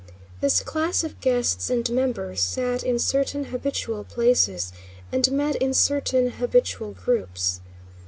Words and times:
This 0.39 0.63
class 0.63 1.03
of 1.03 1.19
guests 1.21 1.69
and 1.69 1.87
members 1.91 2.41
sat 2.41 2.81
in 2.81 2.97
certain 2.97 3.43
habitual 3.43 4.03
places 4.03 4.73
and 5.11 5.31
met 5.31 5.55
in 5.57 5.75
certain 5.75 6.31
habitual 6.31 6.93
groups. 6.93 7.59